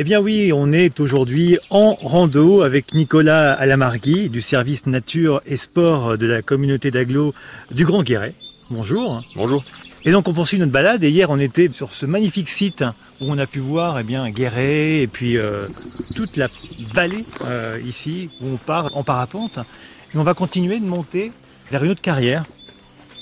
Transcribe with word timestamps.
Eh 0.00 0.02
bien 0.02 0.18
oui, 0.18 0.50
on 0.50 0.72
est 0.72 0.98
aujourd'hui 0.98 1.58
en 1.68 1.94
rando 1.94 2.62
avec 2.62 2.94
Nicolas 2.94 3.52
Alamargui 3.52 4.30
du 4.30 4.40
service 4.40 4.86
nature 4.86 5.42
et 5.44 5.58
sport 5.58 6.16
de 6.16 6.26
la 6.26 6.40
communauté 6.40 6.90
d'agglo 6.90 7.34
du 7.70 7.84
Grand 7.84 8.02
Guéret. 8.02 8.32
Bonjour. 8.70 9.20
Bonjour. 9.36 9.62
Et 10.06 10.12
donc 10.12 10.26
on 10.26 10.32
poursuit 10.32 10.58
notre 10.58 10.72
balade 10.72 11.04
et 11.04 11.10
hier 11.10 11.28
on 11.28 11.38
était 11.38 11.68
sur 11.70 11.92
ce 11.92 12.06
magnifique 12.06 12.48
site 12.48 12.82
où 13.20 13.26
on 13.28 13.36
a 13.36 13.46
pu 13.46 13.58
voir 13.58 14.00
eh 14.00 14.02
bien 14.02 14.30
Guéret 14.30 15.02
et 15.02 15.06
puis 15.06 15.36
euh, 15.36 15.66
toute 16.16 16.38
la 16.38 16.48
vallée 16.94 17.26
euh, 17.44 17.78
ici 17.84 18.30
où 18.40 18.46
on 18.54 18.56
part 18.56 18.96
en 18.96 19.04
parapente. 19.04 19.58
Et 20.14 20.16
on 20.16 20.22
va 20.22 20.32
continuer 20.32 20.80
de 20.80 20.86
monter 20.86 21.30
vers 21.70 21.84
une 21.84 21.90
autre 21.90 22.00
carrière. 22.00 22.46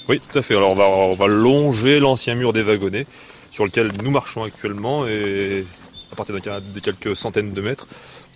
Oui, 0.09 0.21
tout 0.21 0.39
à 0.39 0.43
fait. 0.43 0.55
Alors 0.55 0.71
on 0.71 0.77
va, 0.77 0.89
on 0.89 1.17
va 1.17 1.27
longer 1.27 1.99
l'ancien 1.99 2.37
mur 2.37 2.53
des 2.53 2.63
wagonnets 2.63 3.09
sur 3.51 3.65
lequel 3.65 3.91
nous 4.01 4.13
marchons 4.13 4.45
actuellement 4.45 5.09
et 5.09 5.65
à 6.13 6.17
partir 6.17 6.35
de 6.35 6.81
quelques 6.81 7.17
centaines 7.17 7.53
de 7.53 7.61
mètres, 7.61 7.87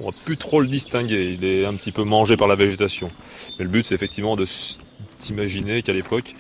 on 0.01 0.07
va 0.07 0.17
plus 0.25 0.37
trop 0.37 0.61
le 0.61 0.69
distinguer. 0.69 1.37
Il 1.39 1.45
est 1.45 1.65
un 1.65 1.75
petit 1.75 1.93
peu 1.93 2.05
mangé 2.05 2.37
par 2.37 2.49
la 2.49 2.55
végétation. 2.55 3.11
Mais 3.59 3.65
le 3.65 3.71
but, 3.71 3.87
c'est 3.87 3.95
effectivement 3.95 4.37
de 4.37 4.47
s'imaginer 5.21 5.83
qu'à 5.83 5.93
l'époque, 5.93 6.35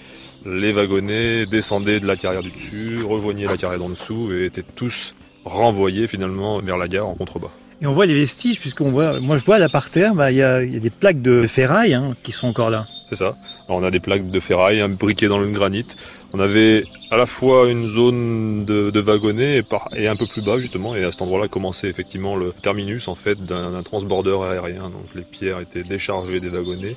les 0.44 0.72
wagonnets 0.72 1.46
descendaient 1.46 2.00
de 2.00 2.06
la 2.06 2.16
carrière 2.16 2.42
du 2.42 2.50
dessus, 2.50 3.02
rejoignaient 3.02 3.46
la 3.46 3.56
carrière 3.56 3.78
d'en 3.78 3.90
dessous 3.90 4.32
et 4.32 4.46
étaient 4.46 4.62
tous 4.62 5.14
renvoyés 5.44 6.06
finalement 6.06 6.60
vers 6.60 6.76
la 6.76 6.88
gare 6.88 7.08
en 7.08 7.14
contrebas. 7.14 7.50
Et 7.80 7.86
on 7.86 7.94
voit 7.94 8.06
les 8.06 8.14
vestiges, 8.14 8.60
puisqu'on 8.60 8.92
voit, 8.92 9.18
moi 9.18 9.36
je 9.38 9.44
vois 9.44 9.58
là 9.58 9.68
par 9.68 9.90
terre, 9.90 10.14
bah, 10.14 10.30
il 10.30 10.36
y, 10.36 10.42
a, 10.42 10.64
des 10.64 10.90
plaques 10.90 11.20
de 11.20 11.46
ferraille 11.48 11.94
hein, 11.94 12.14
qui 12.22 12.30
sont 12.30 12.46
encore 12.46 12.70
là. 12.70 12.86
C'est 13.08 13.16
ça. 13.16 13.36
On 13.68 13.82
a 13.82 13.90
des 13.90 14.00
plaques 14.00 14.30
de 14.30 14.40
ferraille 14.40 14.80
imbriquées 14.80 15.28
dans 15.28 15.38
le 15.38 15.50
granit. 15.50 15.86
On 16.34 16.40
avait 16.40 16.84
à 17.10 17.16
la 17.16 17.26
fois 17.26 17.68
une 17.70 17.88
zone 17.88 18.64
de, 18.64 18.90
de 18.90 19.00
wagonnets 19.00 19.60
et, 19.96 20.08
un 20.08 20.16
peu 20.16 20.26
plus 20.26 20.42
bas 20.42 20.58
justement, 20.58 20.94
et 20.94 21.04
à 21.04 21.12
cet 21.12 21.22
endroit-là 21.22 21.48
commençait 21.48 21.88
effectivement 21.88 22.36
le 22.36 22.52
terminus 22.52 23.08
en 23.08 23.14
fait 23.14 23.44
d'un 23.44 23.82
transbordeur 23.82 24.42
aérien. 24.42 24.84
Donc 24.84 25.06
les 25.14 25.22
pierres 25.22 25.60
étaient 25.60 25.82
déchargées 25.82 26.40
des 26.40 26.48
wagonnets, 26.48 26.96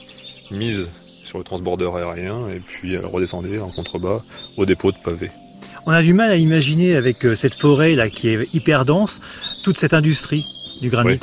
mises 0.51 0.87
sur 1.25 1.37
le 1.37 1.43
transbordeur 1.43 1.95
aérien, 1.95 2.49
et 2.49 2.59
puis 2.59 2.93
elles 2.93 3.05
redescendaient 3.05 3.59
en 3.59 3.69
contrebas 3.69 4.21
au 4.57 4.65
dépôt 4.65 4.91
de 4.91 4.97
pavés. 5.03 5.31
On 5.87 5.91
a 5.91 6.01
du 6.01 6.13
mal 6.13 6.31
à 6.31 6.35
imaginer 6.35 6.95
avec 6.95 7.25
euh, 7.25 7.35
cette 7.35 7.55
forêt 7.55 7.93
là 7.93 8.09
qui 8.09 8.29
est 8.29 8.53
hyper 8.53 8.85
dense, 8.85 9.21
toute 9.63 9.77
cette 9.77 9.93
industrie 9.93 10.43
du 10.81 10.89
granit. 10.89 11.19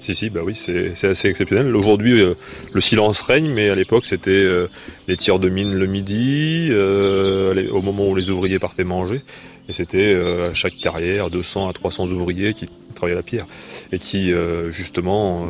Si, 0.00 0.14
si, 0.14 0.30
bah 0.30 0.40
oui, 0.44 0.54
c'est 0.54 1.04
assez 1.04 1.28
exceptionnel. 1.28 1.74
Aujourd'hui, 1.74 2.22
euh, 2.22 2.34
le 2.72 2.80
silence 2.80 3.20
règne, 3.20 3.50
mais 3.50 3.68
à 3.68 3.74
l'époque, 3.74 4.06
c'était 4.06 4.30
euh, 4.30 4.68
les 5.08 5.16
tirs 5.16 5.40
de 5.40 5.48
mine 5.48 5.74
le 5.74 5.86
midi, 5.86 6.68
euh, 6.70 7.68
au 7.72 7.82
moment 7.82 8.08
où 8.08 8.14
les 8.14 8.30
ouvriers 8.30 8.60
partaient 8.60 8.84
manger. 8.84 9.22
Et 9.68 9.72
c'était 9.72 10.14
à 10.14 10.54
chaque 10.54 10.76
carrière 10.76 11.28
200 11.28 11.68
à 11.68 11.74
300 11.74 12.06
ouvriers 12.12 12.54
qui 12.54 12.64
travaillaient 12.94 13.16
la 13.16 13.22
pierre 13.22 13.46
et 13.92 13.98
qui, 13.98 14.32
justement, 14.70 15.46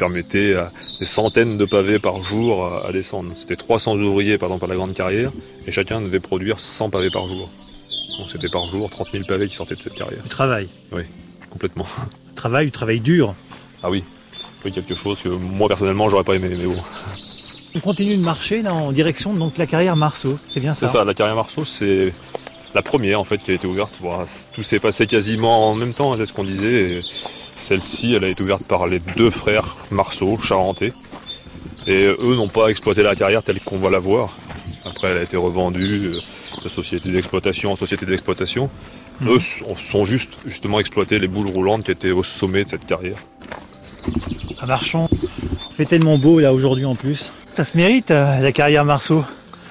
permettaient 0.00 0.54
à 0.54 0.72
des 0.98 1.06
centaines 1.06 1.56
de 1.56 1.64
pavés 1.64 2.00
par 2.00 2.20
jour 2.24 2.66
à, 2.66 2.90
descendre. 2.90 3.30
C'était 3.36 3.54
300 3.54 3.96
ouvriers, 3.98 4.38
par 4.38 4.48
exemple, 4.48 4.64
à 4.64 4.68
la 4.68 4.74
grande 4.74 4.92
carrière, 4.92 5.30
et 5.68 5.70
chacun 5.70 6.00
devait 6.00 6.18
produire 6.18 6.58
100 6.58 6.90
pavés 6.90 7.10
par 7.10 7.28
jour. 7.28 7.48
Donc 8.18 8.28
c'était 8.32 8.48
par 8.48 8.66
jour 8.66 8.90
30 8.90 9.08
000 9.10 9.24
pavés 9.28 9.46
qui 9.46 9.54
sortaient 9.54 9.76
de 9.76 9.82
cette 9.82 9.94
carrière. 9.94 10.20
Du 10.20 10.28
travail. 10.28 10.68
Oui, 10.90 11.02
complètement. 11.48 11.86
Travail, 12.34 12.66
du 12.66 12.72
travail 12.72 12.98
dur. 12.98 13.36
Ah 13.82 13.90
oui, 13.90 14.04
quelque 14.62 14.94
chose 14.94 15.20
que 15.20 15.28
moi 15.28 15.68
personnellement 15.68 16.08
j'aurais 16.08 16.24
pas 16.24 16.34
aimé, 16.34 16.50
mais 16.50 16.66
bon. 16.66 16.80
On 17.74 17.80
continue 17.80 18.16
de 18.16 18.22
marcher 18.22 18.62
là 18.62 18.74
en 18.74 18.92
direction 18.92 19.34
de 19.34 19.50
la 19.58 19.66
carrière 19.66 19.96
Marceau, 19.96 20.38
c'est 20.44 20.60
bien 20.60 20.74
ça 20.74 20.88
C'est 20.88 20.92
ça, 20.94 21.04
la 21.04 21.14
carrière 21.14 21.36
Marceau, 21.36 21.64
c'est 21.64 22.12
la 22.74 22.82
première 22.82 23.20
en 23.20 23.24
fait 23.24 23.38
qui 23.38 23.50
a 23.50 23.54
été 23.54 23.66
ouverte. 23.66 23.98
tout 24.52 24.62
s'est 24.62 24.80
passé 24.80 25.06
quasiment 25.06 25.70
en 25.70 25.74
même 25.74 25.94
temps, 25.94 26.16
c'est 26.16 26.26
ce 26.26 26.32
qu'on 26.32 26.44
disait. 26.44 27.00
Celle-ci, 27.56 28.14
elle 28.14 28.22
a 28.22 28.28
été 28.28 28.40
ouverte 28.42 28.62
par 28.62 28.86
les 28.86 29.00
deux 29.00 29.30
frères 29.30 29.76
Marceau, 29.90 30.36
charentais. 30.36 30.92
Et 31.88 32.04
eux 32.04 32.36
n'ont 32.36 32.48
pas 32.48 32.68
exploité 32.68 33.02
la 33.02 33.16
carrière 33.16 33.42
telle 33.42 33.60
qu'on 33.60 33.78
va 33.78 33.90
la 33.90 33.98
voir. 33.98 34.32
Après, 34.84 35.08
elle 35.08 35.18
a 35.18 35.22
été 35.22 35.36
revendue 35.36 36.12
euh, 36.14 36.20
de 36.62 36.68
société 36.68 37.10
d'exploitation 37.10 37.72
en 37.72 37.76
société 37.76 38.06
d'exploitation. 38.06 38.70
Mhm. 39.20 39.30
Eux 39.30 39.38
sont 39.76 40.04
juste 40.04 40.38
justement 40.46 40.78
exploité 40.78 41.18
les 41.18 41.26
boules 41.26 41.48
roulantes 41.48 41.84
qui 41.84 41.90
étaient 41.90 42.12
au 42.12 42.22
sommet 42.22 42.64
de 42.64 42.70
cette 42.70 42.86
carrière. 42.86 43.18
À 44.60 44.66
Marchand, 44.66 45.08
fait 45.70 45.84
tellement 45.84 46.18
beau 46.18 46.40
là 46.40 46.52
aujourd'hui 46.52 46.84
en 46.84 46.96
plus. 46.96 47.30
Ça 47.54 47.64
se 47.64 47.76
mérite 47.76 48.10
euh, 48.10 48.40
la 48.40 48.52
carrière 48.52 48.84
Marceau. 48.84 49.24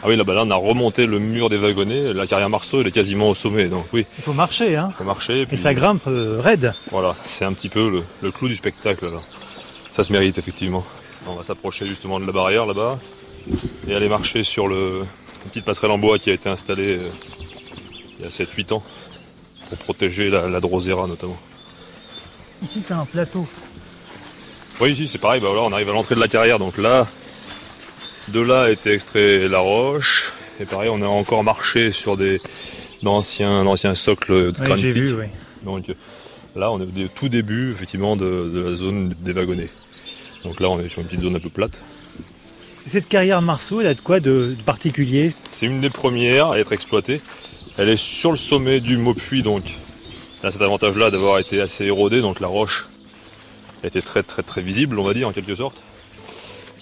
Ah 0.03 0.07
oui, 0.07 0.15
là, 0.15 0.23
on 0.27 0.51
a 0.51 0.55
remonté 0.55 1.05
le 1.05 1.19
mur 1.19 1.49
des 1.49 1.57
wagonnets. 1.57 2.13
La 2.13 2.27
carrière 2.27 2.49
Marceau, 2.49 2.81
elle 2.81 2.87
est 2.87 2.91
quasiment 2.91 3.29
au 3.29 3.35
sommet. 3.35 3.67
Donc 3.67 3.85
oui. 3.91 4.05
Il 4.17 4.23
faut 4.23 4.33
marcher, 4.33 4.75
hein. 4.75 4.89
Il 4.91 4.97
faut 4.97 5.03
marcher. 5.03 5.47
Et 5.51 5.57
ça 5.57 5.73
grimpe 5.73 6.07
euh, 6.07 6.39
raide. 6.39 6.73
Voilà, 6.91 7.15
c'est 7.25 7.45
un 7.45 7.53
petit 7.53 7.69
peu 7.69 8.03
le, 8.21 8.31
clou 8.31 8.47
du 8.47 8.55
spectacle. 8.55 9.05
Là. 9.05 9.19
Ça 9.91 10.03
se 10.03 10.11
mérite 10.11 10.37
effectivement. 10.37 10.85
On 11.27 11.35
va 11.35 11.43
s'approcher 11.43 11.87
justement 11.87 12.19
de 12.19 12.25
la 12.25 12.31
barrière 12.31 12.65
là-bas 12.65 12.99
et 13.87 13.95
aller 13.95 14.07
marcher 14.07 14.43
sur 14.43 14.67
le, 14.67 15.01
une 15.43 15.49
petite 15.49 15.65
passerelle 15.65 15.91
en 15.91 15.97
bois 15.97 16.19
qui 16.19 16.29
a 16.29 16.33
été 16.33 16.47
installée 16.47 16.99
euh, 16.99 17.09
il 18.19 18.23
y 18.23 18.25
a 18.25 18.29
7-8 18.29 18.73
ans 18.73 18.83
pour 19.69 19.77
protéger 19.79 20.29
la, 20.29 20.59
drosera 20.59 21.07
notamment. 21.07 21.37
Ici 22.63 22.81
c'est 22.85 22.93
un 22.93 23.05
plateau. 23.05 23.45
Oui 24.79 24.91
ici 24.91 25.07
c'est 25.07 25.17
pareil, 25.17 25.41
bah 25.41 25.47
on 25.51 25.71
arrive 25.71 25.89
à 25.89 25.93
l'entrée 25.93 26.13
de 26.13 26.19
la 26.19 26.27
carrière, 26.27 26.59
donc 26.59 26.77
là, 26.77 27.07
de 28.27 28.39
là 28.39 28.63
a 28.63 28.69
été 28.69 28.93
extrait 28.93 29.47
la 29.47 29.57
roche, 29.57 30.31
et 30.59 30.65
pareil 30.65 30.89
on 30.89 31.01
a 31.01 31.07
encore 31.07 31.43
marché 31.43 31.91
sur 31.91 32.15
des 32.15 32.39
d'anciens 33.01 33.95
socles 33.95 34.51
de 34.51 34.75
vu, 34.91 35.13
oui. 35.13 35.25
Donc 35.63 35.85
là 36.55 36.71
on 36.71 36.79
est 36.79 37.05
au 37.05 37.07
tout 37.07 37.27
début 37.27 37.71
effectivement 37.71 38.16
de, 38.16 38.66
la 38.69 38.75
zone 38.75 39.16
des 39.19 39.33
wagonnets. 39.33 39.71
Donc 40.43 40.59
là 40.59 40.69
on 40.69 40.79
est 40.79 40.89
sur 40.89 41.01
une 41.01 41.07
petite 41.07 41.21
zone 41.21 41.35
un 41.35 41.39
peu 41.39 41.49
plate. 41.49 41.81
Cette 42.87 43.07
carrière 43.07 43.41
Marceau, 43.41 43.81
elle 43.81 43.87
a 43.87 43.95
de 43.95 44.01
quoi 44.01 44.19
de 44.19 44.55
particulier? 44.63 45.33
C'est 45.51 45.66
une 45.66 45.81
des 45.81 45.89
premières 45.89 46.51
à 46.51 46.59
être 46.59 46.71
exploitée. 46.71 47.19
Elle 47.79 47.89
est 47.89 47.97
sur 47.97 48.29
le 48.29 48.37
sommet 48.37 48.79
du 48.79 48.97
Maupuy, 48.97 49.41
donc 49.41 49.63
elle 50.41 50.49
a 50.49 50.51
cet 50.51 50.61
avantage-là 50.61 51.09
d'avoir 51.09 51.39
été 51.39 51.59
assez 51.59 51.85
érodée, 51.85 52.21
donc 52.21 52.39
la 52.39 52.47
roche 52.47 52.85
était 53.83 54.01
très 54.01 54.23
très 54.23 54.43
très 54.43 54.61
visible, 54.61 54.99
on 54.99 55.03
va 55.03 55.13
dire 55.13 55.27
en 55.27 55.31
quelque 55.31 55.55
sorte. 55.55 55.81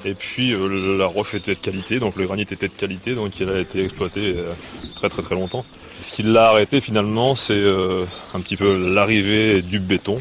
Et 0.05 0.13
puis 0.13 0.53
euh, 0.53 0.97
la 0.97 1.07
roche 1.07 1.33
était 1.33 1.55
de 1.55 1.59
qualité, 1.59 1.99
donc 1.99 2.15
le 2.15 2.25
granit 2.25 2.43
était 2.43 2.67
de 2.67 2.73
qualité, 2.73 3.15
donc 3.15 3.31
elle 3.41 3.49
a 3.49 3.59
été 3.59 3.83
exploitée 3.83 4.35
euh, 4.37 4.53
très 4.95 5.09
très 5.09 5.23
très 5.23 5.33
longtemps. 5.33 5.65
Ce 5.99 6.13
qui 6.13 6.21
l'a 6.21 6.49
arrêté 6.49 6.79
finalement, 6.79 7.35
c'est 7.35 7.53
euh, 7.53 8.05
un 8.35 8.39
petit 8.39 8.55
peu 8.55 8.93
l'arrivée 8.93 9.63
du 9.63 9.79
béton. 9.79 10.17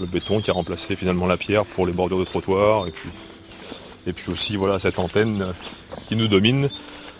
Le 0.00 0.06
béton 0.06 0.40
qui 0.40 0.50
a 0.50 0.54
remplacé 0.54 0.96
finalement 0.96 1.26
la 1.26 1.36
pierre 1.36 1.66
pour 1.66 1.86
les 1.86 1.92
bordures 1.92 2.18
de 2.18 2.24
trottoir, 2.24 2.88
et 2.88 2.90
puis, 2.90 3.10
et 4.06 4.14
puis 4.14 4.32
aussi 4.32 4.56
voilà 4.56 4.78
cette 4.78 4.98
antenne 4.98 5.52
qui 6.08 6.16
nous 6.16 6.28
domine 6.28 6.70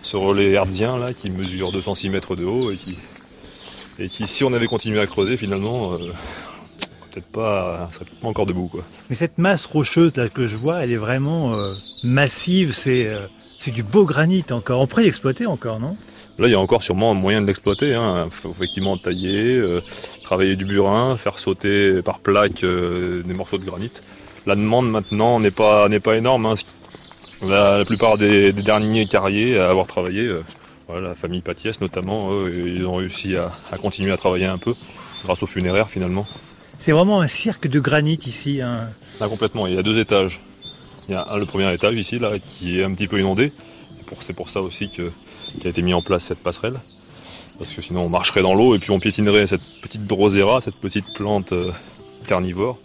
ce 0.03 0.17
relais 0.17 0.53
herdien 0.53 0.97
là 0.97 1.13
qui 1.13 1.31
mesure 1.31 1.73
206 1.73 2.09
mètres 2.09 2.37
de 2.37 2.45
haut 2.47 2.71
et 2.71 2.77
qui, 2.77 2.97
et 3.99 4.09
qui 4.09 4.27
si 4.27 4.45
on 4.45 4.55
avait 4.55 4.67
continué 4.67 4.99
à 4.99 5.07
creuser 5.07 5.37
finalement, 5.37 5.93
peut-être 7.11 7.27
pas, 7.27 7.89
serait 7.93 8.05
peut-être 8.05 8.21
pas 8.21 8.29
encore 8.29 8.47
debout 8.47 8.69
quoi. 8.69 8.83
Mais 9.09 9.17
cette 9.17 9.39
masse 9.39 9.67
rocheuse 9.67 10.17
là 10.17 10.29
que 10.29 10.47
je 10.47 10.57
vois, 10.57 10.83
elle 10.83 10.93
est 10.93 10.97
vraiment 10.97 11.53
euh, 11.55 11.73
massive, 12.03 12.73
c'est 12.73 13.07
euh, 13.07 13.27
c'est 13.59 13.71
du 13.71 13.83
beau 13.83 14.05
granit 14.05 14.45
encore. 14.51 14.81
On 14.81 14.87
pourrait 14.87 15.03
l'exploiter 15.03 15.47
encore, 15.47 15.81
non? 15.81 15.97
Là, 16.39 16.49
il 16.49 16.53
y 16.53 16.55
a 16.55 16.61
encore 16.61 16.83
sûrement 16.83 17.11
un 17.11 17.15
moyen 17.15 17.43
de 17.43 17.47
l'exploiter. 17.47 17.95
Hein. 17.95 18.29
faut 18.31 18.51
effectivement 18.53 18.97
tailler, 18.97 19.61
travailler 20.25 20.57
du 20.57 20.65
burin, 20.65 21.19
faire 21.19 21.39
sauter 21.39 22.01
par 22.01 22.21
plaque 22.21 22.65
des 22.65 23.35
morceaux 23.35 23.59
de 23.59 23.65
granit. 23.65 23.91
La 24.47 24.55
demande 24.55 24.91
maintenant 24.91 25.39
n'est 25.39 25.51
pas 25.51 25.91
n'est 25.91 26.01
pas 26.01 26.17
énorme. 26.17 26.47
Hein. 26.47 26.55
La, 27.49 27.85
plupart 27.87 28.19
des, 28.19 28.53
derniers 28.53 29.07
carriers 29.07 29.59
à 29.59 29.71
avoir 29.71 29.87
travaillé, 29.87 30.27
euh, 30.27 30.43
la 31.01 31.15
famille 31.15 31.41
Patiès 31.41 31.81
notamment, 31.81 32.47
ils 32.47 32.85
ont 32.87 32.97
réussi 32.97 33.37
à, 33.37 33.51
continuer 33.79 34.13
à 34.13 34.17
travailler 34.17 34.47
un 34.47 34.59
peu 34.59 34.75
grâce 35.25 35.43
aux 35.43 35.47
funéraires 35.47 35.89
finalement. 35.89 36.27
C'est 36.81 36.93
vraiment 36.93 37.21
un 37.21 37.27
cirque 37.27 37.69
de 37.69 37.79
granit 37.79 38.19
ici. 38.25 38.63
Hein. 38.63 38.89
Ah, 39.21 39.29
complètement, 39.29 39.67
il 39.67 39.75
y 39.75 39.79
a 39.79 39.83
deux 39.83 39.99
étages. 39.99 40.41
Il 41.09 41.13
y 41.13 41.15
a 41.15 41.37
le 41.37 41.45
premier 41.45 41.71
étage 41.75 41.95
ici 41.95 42.19
là 42.19 42.39
qui 42.39 42.81
est 42.81 42.85
un 42.85 42.95
petit 42.95 43.07
peu 43.07 43.21
inondé. 43.21 43.53
C'est 44.21 44.33
pour 44.33 44.49
ça 44.49 44.63
aussi 44.63 44.89
qu'a 44.89 45.69
été 45.69 45.83
mis 45.83 45.93
en 45.93 46.01
place 46.01 46.25
cette 46.25 46.43
passerelle. 46.43 46.81
Parce 47.59 47.75
que 47.75 47.83
sinon 47.83 48.05
on 48.05 48.09
marcherait 48.09 48.41
dans 48.41 48.55
l'eau 48.55 48.75
et 48.75 48.79
puis 48.79 48.93
on 48.93 48.99
piétinerait 48.99 49.47
cette 49.47 49.61
petite 49.83 50.07
drosera, 50.07 50.63
cette 50.63 50.81
petite 50.81 51.05
plante 51.15 51.53
euh, 51.53 51.71
carnivore. 52.27 52.79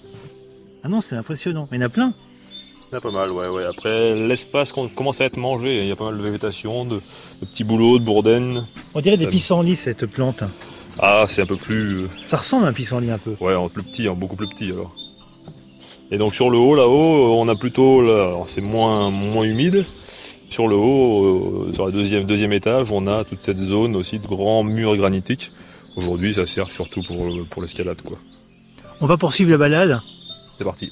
Ah 0.84 0.90
non, 0.90 1.00
c'est 1.00 1.16
impressionnant. 1.16 1.69
Il 1.72 1.78
y 1.78 1.81
en 1.81 1.86
a 1.86 1.90
plein. 1.90 2.14
Il 2.92 2.96
y 2.96 2.98
a 2.98 3.02
pas 3.02 3.12
mal, 3.12 3.31
ouais, 3.31 3.48
ouais. 3.48 3.64
Après, 3.64 4.14
l'espace 4.14 4.74
commence 4.74 5.22
à 5.22 5.25
être 5.25 5.38
mangé. 5.38 5.84
Il 5.84 5.88
y 5.88 5.92
a 5.94 5.96
pas 5.96 6.10
mal 6.10 6.18
de 6.18 6.22
végétation, 6.22 6.84
de, 6.84 7.00
petits 7.40 7.64
bouleaux, 7.64 7.98
de 7.98 8.04
bourdaines. 8.04 8.68
On 8.94 9.00
dirait 9.00 9.16
des 9.16 9.28
pissenlits, 9.28 9.78
cette 9.78 10.06
plante. 10.06 10.44
Ah, 11.00 11.25
c'est 11.27 11.42
un 11.42 11.45
peu 11.45 11.57
plus. 11.57 12.03
Euh, 12.03 12.07
Ça 12.27 12.38
ressemble 12.38 12.65
à 12.65 12.69
un 12.69 12.74
pissenlit 12.74 13.12
un 13.12 13.18
peu. 13.18 13.36
Ouais, 13.42 13.56
en 13.56 13.69
plus 13.69 13.83
petit, 13.83 14.07
en 14.07 14.15
beaucoup 14.15 14.36
plus 14.36 14.47
petit 14.47 14.71
alors. 14.71 14.95
Et 16.12 16.18
donc 16.18 16.36
sur 16.36 16.50
le 16.50 16.57
haut, 16.57 16.75
là-haut, 16.75 17.36
on 17.39 17.47
a 17.47 17.56
plutôt, 17.56 18.01
là, 18.01 18.31
c'est 18.47 18.62
moins, 18.62 19.09
moins 19.09 19.44
humide. 19.44 19.86
Sur 20.50 20.68
le 20.68 20.75
haut, 20.75 21.65
euh, 21.68 21.74
sur 21.74 21.88
le 21.88 21.92
deuxième, 21.92 22.25
deuxième 22.25 22.53
étage, 22.53 22.92
on 22.92 23.07
a 23.07 23.24
toute 23.25 23.44
cette 23.44 23.59
zone 23.59 23.95
aussi 23.95 24.19
de 24.19 24.27
grands 24.27 24.63
murs 24.63 24.95
granitiques. 24.95 25.50
Aujourd'hui, 25.97 26.33
ça 26.33 26.45
sert 26.45 26.69
surtout 26.69 27.01
pour, 27.03 27.18
pour 27.50 27.62
l'escalade, 27.62 28.01
quoi. 28.01 28.18
On 29.01 29.06
va 29.07 29.18
poursuivre 29.18 29.51
la 29.51 29.57
balade. 29.57 30.00
C'est 30.57 30.63
parti. 30.63 30.92